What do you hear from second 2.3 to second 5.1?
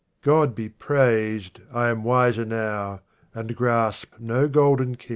now, and grasp no golden key.